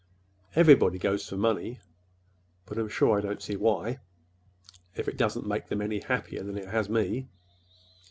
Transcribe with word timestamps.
Everybody 0.55 0.97
goes 0.97 1.29
for 1.29 1.37
money; 1.37 1.79
but 2.65 2.79
I'm 2.79 2.89
sure 2.89 3.15
I 3.15 3.21
don't 3.21 3.39
see 3.39 3.55
why—if 3.55 5.07
it 5.07 5.15
doesn't 5.15 5.45
make 5.45 5.67
them 5.67 5.79
any 5.81 5.99
happier 5.99 6.41
than 6.41 6.57
it 6.57 6.69
has 6.69 6.89
me! 6.89 7.27